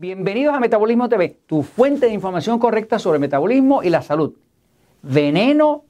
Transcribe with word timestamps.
Bienvenidos 0.00 0.54
a 0.54 0.60
Metabolismo 0.60 1.10
TV, 1.10 1.36
tu 1.44 1.62
fuente 1.62 2.06
de 2.06 2.14
información 2.14 2.58
correcta 2.58 2.98
sobre 2.98 3.18
metabolismo 3.18 3.82
y 3.82 3.90
la 3.90 4.00
salud. 4.00 4.32
Veneno 5.02 5.84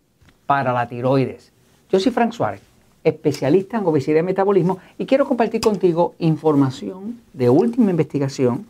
para 0.46 0.72
la 0.72 0.88
tiroides. 0.88 1.52
Yo 1.88 2.00
soy 2.00 2.10
Frank 2.10 2.32
Suárez, 2.32 2.60
especialista 3.04 3.78
en 3.78 3.86
obesidad 3.86 4.18
y 4.18 4.24
metabolismo, 4.24 4.78
y 4.98 5.06
quiero 5.06 5.28
compartir 5.28 5.60
contigo 5.60 6.16
información 6.18 7.20
de 7.32 7.50
última 7.50 7.92
investigación, 7.92 8.66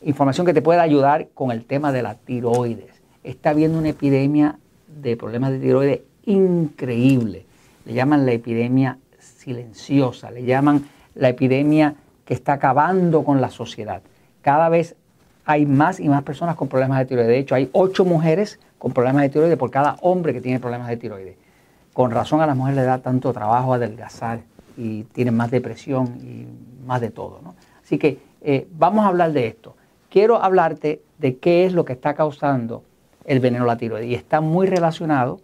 información 0.00 0.46
que 0.46 0.54
te 0.54 0.62
pueda 0.62 0.80
ayudar 0.80 1.28
con 1.34 1.50
el 1.50 1.66
tema 1.66 1.92
de 1.92 2.00
la 2.00 2.14
tiroides. 2.14 3.02
Está 3.22 3.50
habiendo 3.50 3.78
una 3.78 3.90
epidemia 3.90 4.58
de 4.86 5.18
problemas 5.18 5.50
de 5.50 5.58
tiroides 5.58 6.00
increíble. 6.24 7.44
Le 7.84 7.92
llaman 7.92 8.24
la 8.24 8.32
epidemia 8.32 8.96
silenciosa, 9.18 10.30
le 10.30 10.44
llaman 10.44 10.88
la 11.14 11.28
epidemia 11.28 11.94
que 12.24 12.32
está 12.32 12.54
acabando 12.54 13.22
con 13.22 13.42
la 13.42 13.50
sociedad. 13.50 14.00
Cada 14.42 14.68
vez 14.68 14.96
hay 15.44 15.64
más 15.64 15.98
y 15.98 16.08
más 16.08 16.22
personas 16.24 16.56
con 16.56 16.68
problemas 16.68 16.98
de 16.98 17.06
tiroides. 17.06 17.28
De 17.28 17.38
hecho, 17.38 17.54
hay 17.54 17.70
ocho 17.72 18.04
mujeres 18.04 18.60
con 18.78 18.92
problemas 18.92 19.22
de 19.22 19.30
tiroides 19.30 19.56
por 19.56 19.70
cada 19.70 19.96
hombre 20.02 20.32
que 20.32 20.40
tiene 20.40 20.60
problemas 20.60 20.88
de 20.88 20.96
tiroides. 20.98 21.36
Con 21.94 22.10
razón 22.10 22.40
a 22.40 22.46
las 22.46 22.56
mujeres 22.56 22.76
le 22.76 22.84
da 22.84 22.98
tanto 22.98 23.32
trabajo 23.32 23.72
adelgazar 23.72 24.40
y 24.76 25.04
tienen 25.04 25.34
más 25.34 25.50
depresión 25.50 26.18
y 26.22 26.46
más 26.86 27.00
de 27.00 27.10
todo. 27.10 27.40
Así 27.82 27.98
que 27.98 28.18
eh, 28.42 28.68
vamos 28.72 29.04
a 29.04 29.08
hablar 29.08 29.32
de 29.32 29.46
esto. 29.46 29.74
Quiero 30.10 30.42
hablarte 30.42 31.02
de 31.18 31.38
qué 31.38 31.64
es 31.64 31.72
lo 31.72 31.84
que 31.84 31.94
está 31.94 32.14
causando 32.14 32.82
el 33.24 33.40
veneno 33.40 33.64
a 33.64 33.68
la 33.68 33.76
tiroides 33.76 34.08
y 34.08 34.14
está 34.14 34.40
muy 34.40 34.66
relacionado 34.66 35.40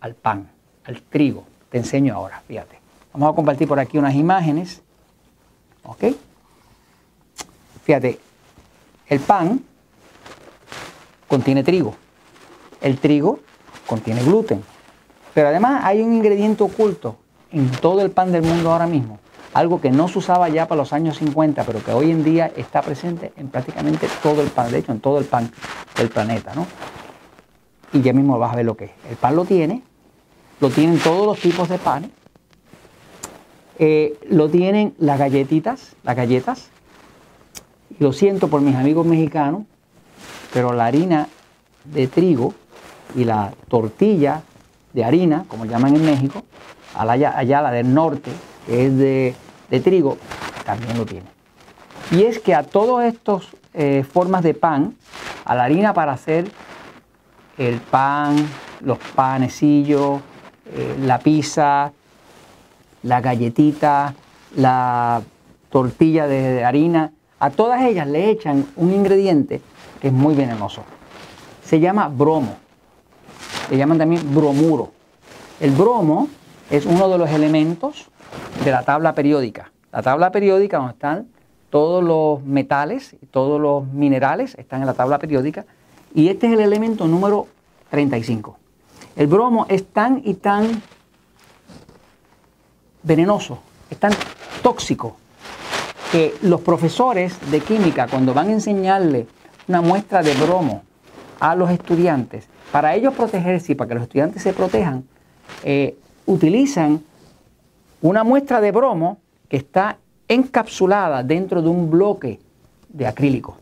al 0.00 0.14
pan, 0.14 0.48
al 0.84 1.02
trigo. 1.02 1.44
Te 1.70 1.78
enseño 1.78 2.14
ahora, 2.14 2.40
fíjate. 2.46 2.78
Vamos 3.12 3.32
a 3.32 3.34
compartir 3.34 3.66
por 3.66 3.80
aquí 3.80 3.98
unas 3.98 4.14
imágenes. 4.14 4.82
¿Ok? 5.82 6.04
Fíjate, 7.86 8.18
el 9.06 9.20
pan 9.20 9.62
contiene 11.28 11.62
trigo. 11.62 11.94
El 12.80 12.98
trigo 12.98 13.38
contiene 13.86 14.24
gluten. 14.24 14.60
Pero 15.32 15.48
además 15.48 15.84
hay 15.84 16.02
un 16.02 16.12
ingrediente 16.12 16.64
oculto 16.64 17.16
en 17.52 17.70
todo 17.70 18.00
el 18.00 18.10
pan 18.10 18.32
del 18.32 18.42
mundo 18.42 18.72
ahora 18.72 18.88
mismo. 18.88 19.20
Algo 19.54 19.80
que 19.80 19.92
no 19.92 20.08
se 20.08 20.18
usaba 20.18 20.48
ya 20.48 20.66
para 20.66 20.80
los 20.80 20.92
años 20.92 21.18
50, 21.18 21.62
pero 21.62 21.82
que 21.84 21.92
hoy 21.92 22.10
en 22.10 22.24
día 22.24 22.50
está 22.56 22.82
presente 22.82 23.32
en 23.36 23.50
prácticamente 23.50 24.08
todo 24.20 24.42
el 24.42 24.48
pan, 24.48 24.72
de 24.72 24.78
hecho 24.78 24.90
en 24.90 24.98
todo 24.98 25.20
el 25.20 25.24
pan 25.24 25.48
del 25.96 26.08
planeta. 26.08 26.56
¿no? 26.56 26.66
Y 27.92 28.02
ya 28.02 28.12
mismo 28.12 28.36
vas 28.36 28.52
a 28.52 28.56
ver 28.56 28.66
lo 28.66 28.76
que 28.76 28.86
es. 28.86 28.90
El 29.08 29.16
pan 29.16 29.36
lo 29.36 29.44
tiene, 29.44 29.82
lo 30.58 30.70
tienen 30.70 30.98
todos 30.98 31.24
los 31.24 31.38
tipos 31.38 31.68
de 31.68 31.78
panes, 31.78 32.10
eh, 33.78 34.18
lo 34.28 34.50
tienen 34.50 34.96
las 34.98 35.20
galletitas, 35.20 35.94
las 36.02 36.16
galletas, 36.16 36.70
lo 37.98 38.12
siento 38.12 38.48
por 38.48 38.60
mis 38.60 38.74
amigos 38.74 39.06
mexicanos, 39.06 39.62
pero 40.52 40.72
la 40.72 40.86
harina 40.86 41.28
de 41.84 42.08
trigo 42.08 42.54
y 43.14 43.24
la 43.24 43.52
tortilla 43.68 44.42
de 44.92 45.04
harina, 45.04 45.44
como 45.48 45.64
llaman 45.64 45.96
en 45.96 46.04
México, 46.04 46.42
allá, 46.94 47.62
la 47.62 47.70
del 47.70 47.92
norte, 47.92 48.30
que 48.66 48.86
es 48.86 48.96
de, 48.96 49.34
trigo, 49.80 50.16
también 50.64 50.96
lo 50.96 51.04
tiene. 51.04 51.26
Y 52.10 52.22
es 52.22 52.38
que 52.38 52.54
a 52.54 52.62
todas 52.62 53.12
estas 53.12 53.42
eh, 53.74 54.04
formas 54.10 54.42
de 54.42 54.54
pan, 54.54 54.94
a 55.44 55.54
la 55.54 55.64
harina 55.64 55.92
para 55.92 56.12
hacer 56.12 56.50
el 57.58 57.80
pan, 57.80 58.36
los 58.80 58.98
panecillos, 59.14 60.20
eh, 60.72 60.96
la 61.00 61.18
pizza, 61.18 61.92
la 63.02 63.20
galletita, 63.20 64.14
la 64.54 65.22
tortilla 65.70 66.26
de 66.26 66.64
harina, 66.64 67.12
a 67.38 67.50
todas 67.50 67.82
ellas 67.82 68.06
le 68.06 68.30
echan 68.30 68.66
un 68.76 68.92
ingrediente 68.92 69.60
que 70.00 70.08
es 70.08 70.12
muy 70.12 70.34
venenoso. 70.34 70.82
Se 71.64 71.80
llama 71.80 72.08
bromo. 72.08 72.56
Le 73.70 73.76
llaman 73.76 73.98
también 73.98 74.34
bromuro. 74.34 74.92
El 75.60 75.72
bromo 75.72 76.28
es 76.70 76.86
uno 76.86 77.08
de 77.08 77.18
los 77.18 77.30
elementos 77.30 78.06
de 78.64 78.70
la 78.70 78.82
tabla 78.82 79.14
periódica. 79.14 79.70
La 79.92 80.02
tabla 80.02 80.30
periódica 80.30 80.78
donde 80.78 80.92
están 80.92 81.28
todos 81.70 82.02
los 82.02 82.42
metales 82.44 83.16
y 83.20 83.26
todos 83.26 83.60
los 83.60 83.86
minerales 83.86 84.54
están 84.56 84.80
en 84.80 84.86
la 84.86 84.94
tabla 84.94 85.18
periódica 85.18 85.64
y 86.14 86.28
este 86.28 86.46
es 86.46 86.54
el 86.54 86.60
elemento 86.60 87.06
número 87.06 87.46
35. 87.90 88.58
El 89.16 89.26
bromo 89.26 89.66
es 89.68 89.86
tan 89.86 90.22
y 90.24 90.34
tan 90.34 90.82
venenoso, 93.02 93.58
es 93.90 93.98
tan 93.98 94.12
tóxico, 94.62 95.16
que 96.12 96.34
los 96.42 96.60
profesores 96.60 97.38
de 97.50 97.60
química, 97.60 98.06
cuando 98.06 98.34
van 98.34 98.48
a 98.48 98.52
enseñarle 98.52 99.26
una 99.68 99.80
muestra 99.80 100.22
de 100.22 100.34
bromo 100.34 100.82
a 101.40 101.54
los 101.54 101.70
estudiantes, 101.70 102.48
para 102.72 102.94
ellos 102.94 103.14
protegerse 103.14 103.72
y 103.72 103.74
para 103.74 103.88
que 103.88 103.94
los 103.94 104.02
estudiantes 104.04 104.42
se 104.42 104.52
protejan, 104.52 105.04
eh, 105.64 105.96
utilizan 106.26 107.02
una 108.02 108.24
muestra 108.24 108.60
de 108.60 108.72
bromo 108.72 109.18
que 109.48 109.56
está 109.56 109.98
encapsulada 110.28 111.22
dentro 111.22 111.62
de 111.62 111.68
un 111.68 111.90
bloque 111.90 112.40
de 112.88 113.06
acrílico, 113.06 113.58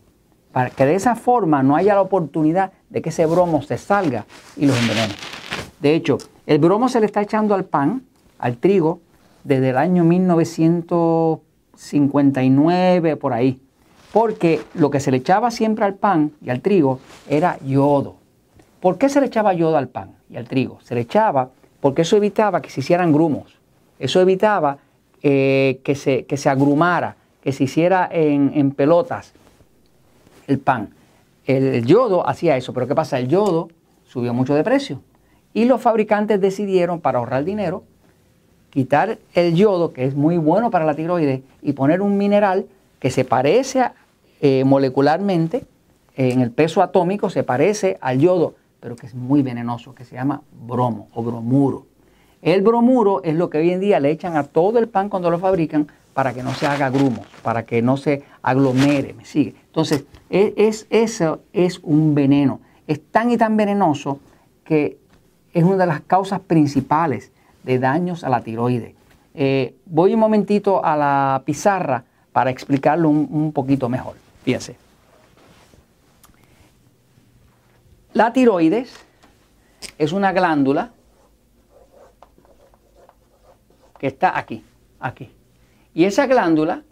para 0.52 0.70
que 0.70 0.86
de 0.86 0.94
esa 0.94 1.14
forma 1.14 1.62
no 1.62 1.76
haya 1.76 1.94
la 1.94 2.00
oportunidad 2.00 2.72
de 2.90 3.02
que 3.02 3.10
ese 3.10 3.26
bromo 3.26 3.62
se 3.62 3.78
salga 3.78 4.24
y 4.56 4.66
los 4.66 4.78
envenene. 4.78 5.14
De 5.80 5.94
hecho, 5.94 6.18
el 6.46 6.58
bromo 6.58 6.88
se 6.88 7.00
le 7.00 7.06
está 7.06 7.22
echando 7.22 7.54
al 7.54 7.64
pan, 7.64 8.04
al 8.38 8.56
trigo, 8.56 9.00
desde 9.44 9.70
el 9.70 9.76
año 9.76 10.04
1959 11.76 13.16
por 13.16 13.32
ahí. 13.32 13.60
Porque 14.12 14.60
lo 14.74 14.90
que 14.90 15.00
se 15.00 15.10
le 15.10 15.18
echaba 15.18 15.50
siempre 15.50 15.84
al 15.84 15.94
pan 15.94 16.32
y 16.40 16.50
al 16.50 16.60
trigo 16.60 17.00
era 17.28 17.58
yodo. 17.64 18.16
¿Por 18.80 18.98
qué 18.98 19.08
se 19.08 19.20
le 19.20 19.26
echaba 19.26 19.54
yodo 19.54 19.76
al 19.76 19.88
pan 19.88 20.14
y 20.30 20.36
al 20.36 20.46
trigo? 20.46 20.78
Se 20.82 20.94
le 20.94 21.00
echaba 21.00 21.50
porque 21.80 22.02
eso 22.02 22.16
evitaba 22.16 22.62
que 22.62 22.70
se 22.70 22.80
hicieran 22.80 23.12
grumos. 23.12 23.58
Eso 23.98 24.20
evitaba 24.20 24.78
eh, 25.22 25.80
que, 25.82 25.94
se, 25.94 26.26
que, 26.26 26.36
se, 26.36 26.48
agrumara, 26.48 27.16
que 27.42 27.52
se 27.52 27.64
hiciera 27.64 28.08
en, 28.10 28.52
en 28.54 28.70
pelotas 28.70 29.32
el 30.46 30.58
pan. 30.58 30.90
El 31.46 31.84
yodo 31.84 32.26
hacía 32.28 32.56
eso, 32.56 32.72
pero 32.72 32.86
¿qué 32.86 32.94
pasa? 32.94 33.18
El 33.18 33.28
yodo 33.28 33.68
subió 34.06 34.32
mucho 34.32 34.54
de 34.54 34.64
precio. 34.64 35.02
Y 35.52 35.66
los 35.66 35.80
fabricantes 35.80 36.40
decidieron, 36.40 37.00
para 37.00 37.18
ahorrar 37.18 37.44
dinero, 37.44 37.84
quitar 38.74 39.18
el 39.34 39.54
yodo, 39.54 39.92
que 39.92 40.04
es 40.04 40.16
muy 40.16 40.36
bueno 40.36 40.70
para 40.72 40.84
la 40.84 40.94
tiroides, 40.94 41.42
y 41.62 41.72
poner 41.72 42.02
un 42.02 42.18
mineral 42.18 42.66
que 42.98 43.10
se 43.10 43.24
parece 43.24 43.84
eh, 44.40 44.64
molecularmente, 44.64 45.64
en 46.16 46.40
el 46.40 46.50
peso 46.50 46.82
atómico 46.82 47.30
se 47.30 47.44
parece 47.44 47.98
al 48.00 48.18
yodo, 48.18 48.54
pero 48.80 48.96
que 48.96 49.06
es 49.06 49.14
muy 49.14 49.42
venenoso, 49.42 49.94
que 49.94 50.04
se 50.04 50.16
llama 50.16 50.42
bromo 50.66 51.08
o 51.14 51.22
bromuro. 51.22 51.86
El 52.42 52.62
bromuro 52.62 53.22
es 53.22 53.36
lo 53.36 53.48
que 53.48 53.58
hoy 53.58 53.70
en 53.70 53.80
día 53.80 54.00
le 54.00 54.10
echan 54.10 54.36
a 54.36 54.42
todo 54.42 54.78
el 54.78 54.88
pan 54.88 55.08
cuando 55.08 55.30
lo 55.30 55.38
fabrican 55.38 55.86
para 56.12 56.34
que 56.34 56.42
no 56.42 56.52
se 56.52 56.66
haga 56.66 56.90
grumos, 56.90 57.26
para 57.42 57.64
que 57.64 57.80
no 57.80 57.96
se 57.96 58.24
aglomere, 58.42 59.14
¿me 59.14 59.24
sigue? 59.24 59.54
Entonces, 59.66 60.04
e, 60.30 60.52
es, 60.56 60.86
eso 60.90 61.40
es 61.52 61.78
un 61.82 62.14
veneno. 62.14 62.60
Es 62.86 63.00
tan 63.10 63.30
y 63.30 63.36
tan 63.36 63.56
venenoso 63.56 64.18
que 64.64 64.98
es 65.52 65.64
una 65.64 65.76
de 65.76 65.86
las 65.86 66.00
causas 66.00 66.40
principales 66.40 67.32
de 67.64 67.78
daños 67.78 68.22
a 68.22 68.28
la 68.28 68.42
tiroides. 68.42 68.94
Eh, 69.34 69.74
voy 69.86 70.14
un 70.14 70.20
momentito 70.20 70.84
a 70.84 70.96
la 70.96 71.42
pizarra 71.44 72.04
para 72.32 72.50
explicarlo 72.50 73.08
un, 73.08 73.52
poquito 73.52 73.88
mejor. 73.88 74.16
Fíjense. 74.44 74.76
La 78.12 78.32
tiroides 78.32 78.94
es 79.98 80.12
una 80.12 80.32
glándula 80.32 80.90
que 83.98 84.06
está 84.06 84.38
aquí, 84.38 84.64
aquí. 85.00 85.30
Y 85.94 86.04
esa 86.04 86.26
glándula 86.26 86.82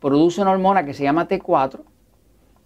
produce 0.00 0.42
una 0.42 0.50
hormona 0.50 0.84
que 0.84 0.92
se 0.92 1.04
llama 1.04 1.28
T4, 1.28 1.80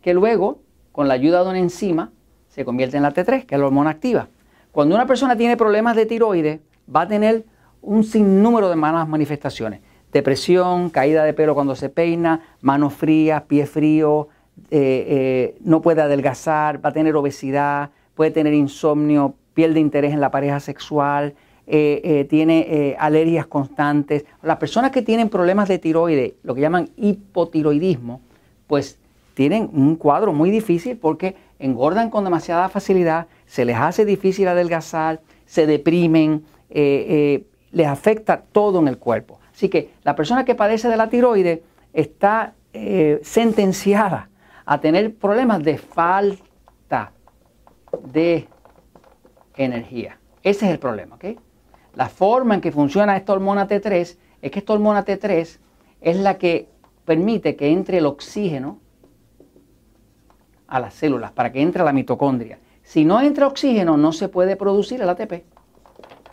que 0.00 0.14
luego, 0.14 0.61
con 0.93 1.08
la 1.08 1.14
ayuda 1.14 1.44
de 1.44 1.50
una 1.50 1.58
enzima, 1.58 2.11
se 2.49 2.64
convierte 2.64 2.96
en 2.96 3.02
la 3.02 3.12
T3, 3.12 3.46
que 3.46 3.55
es 3.55 3.61
la 3.61 3.67
hormona 3.67 3.90
activa. 3.90 4.29
Cuando 4.73 4.94
una 4.94 5.06
persona 5.06 5.37
tiene 5.37 5.56
problemas 5.56 5.94
de 5.94 6.06
tiroides, 6.06 6.61
va 6.94 7.02
a 7.02 7.08
tener 7.08 7.44
un 7.82 8.05
sinnúmero 8.05 8.69
de 8.69 8.77
malas 8.77 9.09
manifestaciones. 9.09 9.81
Depresión, 10.12 10.91
caída 10.91 11.25
de 11.25 11.32
pelo 11.32 11.55
cuando 11.55 11.77
se 11.77 11.88
peina, 11.88 12.41
manos 12.61 12.94
frías, 12.94 13.43
pie 13.43 13.67
frío, 13.67 14.29
eh, 14.71 15.06
eh, 15.09 15.59
no 15.61 15.81
puede 15.81 16.03
adelgazar, 16.03 16.85
va 16.85 16.91
a 16.91 16.93
tener 16.93 17.15
obesidad, 17.17 17.91
puede 18.15 18.31
tener 18.31 18.53
insomnio, 18.53 19.35
pierde 19.55 19.81
interés 19.81 20.12
en 20.12 20.21
la 20.21 20.31
pareja 20.31 20.61
sexual, 20.61 21.35
eh, 21.73 22.27
tiene 22.29 22.97
alergias 22.99 23.47
constantes. 23.47 24.25
Las 24.43 24.56
personas 24.56 24.91
que 24.91 25.03
tienen 25.03 25.29
problemas 25.29 25.69
de 25.69 25.79
tiroides, 25.79 26.33
lo 26.43 26.55
que 26.55 26.61
llaman 26.61 26.91
hipotiroidismo, 26.97 28.21
pues 28.67 28.99
tienen 29.35 29.71
un 29.73 29.94
cuadro 29.94 30.33
muy 30.33 30.50
difícil 30.50 30.97
porque 30.97 31.37
engordan 31.61 32.11
con 32.11 32.25
demasiada 32.25 32.69
facilidad, 32.69 33.29
se 33.47 33.65
les 33.65 33.76
hace 33.76 34.05
difícil 34.05 34.49
adelgazar, 34.49 35.21
se 35.47 35.67
deprimen, 35.67 36.44
les 37.72 37.87
afecta 37.87 38.40
todo 38.40 38.81
en 38.81 38.88
el 38.88 38.99
cuerpo. 38.99 39.38
Así 39.52 39.69
que 39.69 39.93
la 40.02 40.17
persona 40.17 40.44
que 40.44 40.55
padece 40.55 40.88
de 40.88 40.96
la 40.96 41.08
tiroides 41.08 41.61
está 41.93 42.55
eh, 42.72 43.20
sentenciada 43.22 44.28
a 44.64 44.81
tener 44.81 45.14
problemas 45.14 45.62
de 45.62 45.78
falta 45.78 47.12
de 48.05 48.49
energía. 49.56 50.19
Ese 50.43 50.67
es 50.67 50.72
el 50.72 50.78
problema, 50.78 51.17
¿ok? 51.17 51.25
La 51.96 52.08
forma 52.08 52.55
en 52.55 52.61
que 52.61 52.72
funciona 52.72 53.17
esta 53.17 53.32
hormona 53.32 53.67
T3 53.67 54.16
es 54.43 54.50
que 54.50 54.58
esta 54.58 54.73
hormona 54.73 55.05
T3 55.05 55.58
es 56.00 56.16
la 56.16 56.38
que 56.38 56.69
permite 57.05 57.56
que 57.56 57.70
entre 57.70 57.99
el 57.99 58.06
oxígeno 58.06 58.78
a 60.69 60.78
las 60.78 60.94
células, 60.94 61.32
para 61.32 61.50
que 61.50 61.61
entre 61.61 61.82
a 61.82 61.84
la 61.84 61.93
mitocondria. 61.93 62.58
Si 62.82 63.05
no 63.05 63.20
entra 63.20 63.49
oxígeno, 63.49 63.96
no 63.96 64.12
se 64.12 64.28
puede 64.28 64.56
producir 64.56 65.02
el 65.02 65.08
ATP. 65.08 65.44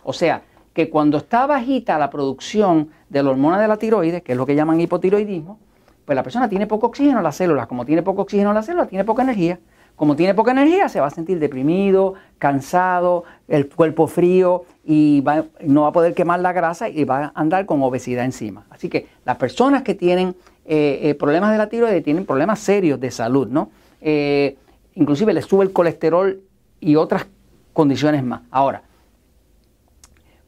O 0.04 0.12
sea, 0.12 0.42
que 0.78 0.90
cuando 0.90 1.18
está 1.18 1.44
bajita 1.48 1.98
la 1.98 2.08
producción 2.08 2.90
de 3.08 3.20
la 3.20 3.30
hormona 3.30 3.60
de 3.60 3.66
la 3.66 3.78
tiroides, 3.78 4.22
que 4.22 4.30
es 4.30 4.38
lo 4.38 4.46
que 4.46 4.54
llaman 4.54 4.80
hipotiroidismo, 4.80 5.58
pues 6.04 6.14
la 6.14 6.22
persona 6.22 6.48
tiene 6.48 6.68
poco 6.68 6.86
oxígeno 6.86 7.18
en 7.18 7.24
las 7.24 7.34
células. 7.34 7.66
Como 7.66 7.84
tiene 7.84 8.04
poco 8.04 8.22
oxígeno 8.22 8.50
en 8.50 8.54
las 8.54 8.66
células, 8.66 8.88
tiene 8.88 9.04
poca 9.04 9.24
energía. 9.24 9.58
Como 9.96 10.14
tiene 10.14 10.34
poca 10.34 10.52
energía, 10.52 10.88
se 10.88 11.00
va 11.00 11.08
a 11.08 11.10
sentir 11.10 11.40
deprimido, 11.40 12.14
cansado, 12.38 13.24
el 13.48 13.68
cuerpo 13.68 14.06
frío 14.06 14.66
y 14.84 15.24
no 15.62 15.82
va 15.82 15.88
a 15.88 15.92
poder 15.92 16.14
quemar 16.14 16.38
la 16.38 16.52
grasa 16.52 16.88
y 16.88 17.02
va 17.02 17.24
a 17.24 17.32
andar 17.34 17.66
con 17.66 17.82
obesidad 17.82 18.24
encima. 18.24 18.64
Así 18.70 18.88
que 18.88 19.08
las 19.24 19.36
personas 19.36 19.82
que 19.82 19.96
tienen 19.96 20.36
eh, 20.64 21.00
eh, 21.02 21.14
problemas 21.16 21.50
de 21.50 21.58
la 21.58 21.68
tiroides 21.68 22.04
tienen 22.04 22.24
problemas 22.24 22.60
serios 22.60 23.00
de 23.00 23.10
salud, 23.10 23.48
¿no? 23.48 23.70
Eh, 24.00 24.56
inclusive 24.94 25.32
les 25.32 25.44
sube 25.44 25.64
el 25.64 25.72
colesterol 25.72 26.40
y 26.78 26.94
otras 26.94 27.26
condiciones 27.72 28.22
más. 28.22 28.42
Ahora, 28.52 28.84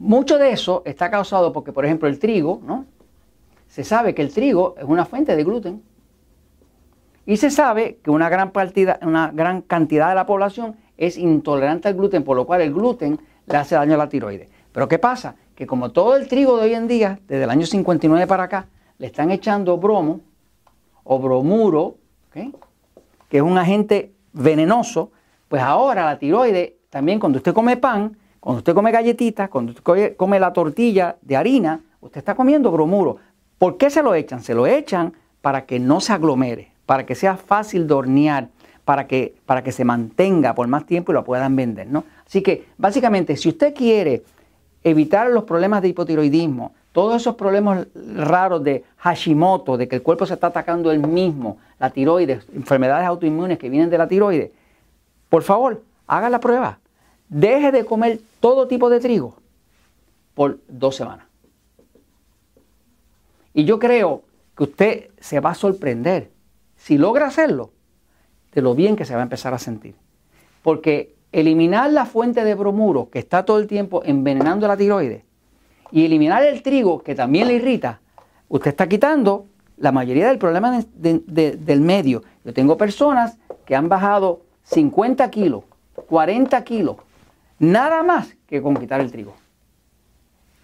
mucho 0.00 0.38
de 0.38 0.50
eso 0.50 0.82
está 0.86 1.10
causado 1.10 1.52
porque, 1.52 1.72
por 1.72 1.84
ejemplo, 1.84 2.08
el 2.08 2.18
trigo, 2.18 2.60
¿no? 2.64 2.86
Se 3.68 3.84
sabe 3.84 4.14
que 4.14 4.22
el 4.22 4.32
trigo 4.32 4.74
es 4.78 4.84
una 4.84 5.04
fuente 5.04 5.36
de 5.36 5.44
gluten. 5.44 5.82
Y 7.26 7.36
se 7.36 7.50
sabe 7.50 7.98
que 8.02 8.10
una 8.10 8.30
gran, 8.30 8.50
partida, 8.50 8.98
una 9.02 9.30
gran 9.30 9.60
cantidad 9.60 10.08
de 10.08 10.14
la 10.14 10.24
población 10.24 10.76
es 10.96 11.18
intolerante 11.18 11.88
al 11.88 11.94
gluten, 11.94 12.24
por 12.24 12.34
lo 12.34 12.46
cual 12.46 12.62
el 12.62 12.72
gluten 12.72 13.20
le 13.46 13.56
hace 13.56 13.74
daño 13.74 13.94
a 13.94 13.98
la 13.98 14.08
tiroides. 14.08 14.48
Pero 14.72 14.88
¿qué 14.88 14.98
pasa? 14.98 15.36
Que 15.54 15.66
como 15.66 15.92
todo 15.92 16.16
el 16.16 16.28
trigo 16.28 16.56
de 16.56 16.64
hoy 16.64 16.74
en 16.74 16.88
día, 16.88 17.20
desde 17.28 17.44
el 17.44 17.50
año 17.50 17.66
59 17.66 18.26
para 18.26 18.44
acá, 18.44 18.68
le 18.96 19.06
están 19.06 19.30
echando 19.30 19.76
bromo 19.76 20.20
o 21.04 21.18
bromuro, 21.18 21.98
que 22.32 23.36
es 23.36 23.42
un 23.42 23.58
agente 23.58 24.14
venenoso, 24.32 25.12
pues 25.48 25.60
ahora 25.62 26.06
la 26.06 26.18
tiroides, 26.18 26.72
también 26.88 27.20
cuando 27.20 27.36
usted 27.36 27.52
come 27.52 27.76
pan, 27.76 28.16
cuando 28.40 28.58
usted 28.58 28.74
come 28.74 28.90
galletitas, 28.90 29.50
cuando 29.50 29.72
usted 29.72 30.16
come 30.16 30.40
la 30.40 30.52
tortilla 30.52 31.16
de 31.20 31.36
harina, 31.36 31.80
usted 32.00 32.18
está 32.18 32.34
comiendo 32.34 32.70
bromuro. 32.72 33.18
¿Por 33.58 33.76
qué 33.76 33.90
se 33.90 34.02
lo 34.02 34.14
echan? 34.14 34.42
Se 34.42 34.54
lo 34.54 34.66
echan 34.66 35.12
para 35.42 35.66
que 35.66 35.78
no 35.78 36.00
se 36.00 36.14
aglomere, 36.14 36.72
para 36.86 37.04
que 37.04 37.14
sea 37.14 37.36
fácil 37.36 37.86
de 37.86 37.94
hornear, 37.94 38.48
para 38.84 39.06
que, 39.06 39.34
para 39.44 39.62
que 39.62 39.72
se 39.72 39.84
mantenga 39.84 40.54
por 40.54 40.66
más 40.68 40.86
tiempo 40.86 41.12
y 41.12 41.14
lo 41.14 41.24
puedan 41.24 41.54
vender. 41.54 41.86
¿no? 41.86 42.04
Así 42.26 42.42
que 42.42 42.66
básicamente, 42.78 43.36
si 43.36 43.50
usted 43.50 43.74
quiere 43.74 44.22
evitar 44.82 45.30
los 45.30 45.44
problemas 45.44 45.82
de 45.82 45.88
hipotiroidismo, 45.88 46.72
todos 46.92 47.20
esos 47.20 47.36
problemas 47.36 47.86
raros 48.16 48.64
de 48.64 48.84
Hashimoto, 48.96 49.76
de 49.76 49.86
que 49.86 49.96
el 49.96 50.02
cuerpo 50.02 50.26
se 50.26 50.34
está 50.34 50.48
atacando 50.48 50.90
él 50.90 51.06
mismo, 51.06 51.58
la 51.78 51.90
tiroides, 51.90 52.46
enfermedades 52.54 53.06
autoinmunes 53.06 53.58
que 53.58 53.68
vienen 53.68 53.90
de 53.90 53.98
la 53.98 54.08
tiroides, 54.08 54.50
por 55.28 55.42
favor, 55.42 55.82
haga 56.06 56.28
la 56.30 56.40
prueba. 56.40 56.80
Deje 57.30 57.72
de 57.72 57.84
comer 57.84 58.20
todo 58.40 58.68
tipo 58.68 58.90
de 58.90 59.00
trigo 59.00 59.36
por 60.34 60.58
dos 60.68 60.96
semanas. 60.96 61.26
Y 63.54 63.64
yo 63.64 63.78
creo 63.78 64.22
que 64.56 64.64
usted 64.64 65.10
se 65.20 65.40
va 65.40 65.50
a 65.50 65.54
sorprender 65.54 66.30
si 66.76 66.98
logra 66.98 67.26
hacerlo 67.26 67.70
de 68.52 68.62
lo 68.62 68.74
bien 68.74 68.96
que 68.96 69.04
se 69.04 69.14
va 69.14 69.20
a 69.20 69.22
empezar 69.22 69.54
a 69.54 69.58
sentir. 69.58 69.94
Porque 70.62 71.14
eliminar 71.32 71.92
la 71.92 72.04
fuente 72.04 72.44
de 72.44 72.54
bromuro 72.54 73.10
que 73.10 73.20
está 73.20 73.44
todo 73.44 73.58
el 73.58 73.66
tiempo 73.66 74.02
envenenando 74.04 74.66
la 74.66 74.76
tiroides 74.76 75.22
y 75.92 76.04
eliminar 76.04 76.42
el 76.44 76.62
trigo 76.62 77.02
que 77.02 77.14
también 77.14 77.48
le 77.48 77.54
irrita, 77.54 78.00
usted 78.48 78.70
está 78.70 78.88
quitando 78.88 79.46
la 79.76 79.92
mayoría 79.92 80.28
del 80.28 80.38
problema 80.38 80.84
del 80.94 81.80
medio. 81.80 82.22
Yo 82.44 82.52
tengo 82.52 82.76
personas 82.76 83.38
que 83.64 83.76
han 83.76 83.88
bajado 83.88 84.42
50 84.64 85.30
kilos, 85.30 85.64
40 86.06 86.62
kilos, 86.64 86.96
nada 87.60 88.02
más 88.02 88.36
que 88.46 88.60
con 88.60 88.76
quitar 88.76 89.00
el 89.00 89.12
trigo 89.12 89.34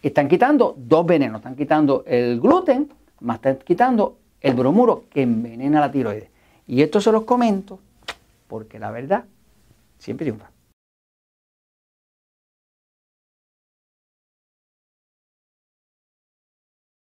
están 0.02 0.28
quitando 0.28 0.74
dos 0.78 1.04
venenos, 1.04 1.40
están 1.40 1.56
quitando 1.56 2.04
el 2.06 2.40
gluten, 2.40 2.88
más 3.20 3.36
están 3.36 3.58
quitando 3.64 4.18
el 4.40 4.54
bromuro 4.54 5.04
que 5.10 5.22
envenena 5.22 5.80
la 5.80 5.90
tiroides. 5.90 6.28
Y 6.66 6.82
esto 6.82 7.00
se 7.00 7.10
los 7.10 7.24
comento 7.24 7.80
porque 8.46 8.78
la 8.78 8.90
verdad 8.90 9.24
siempre 9.98 10.24
triunfa. 10.24 10.50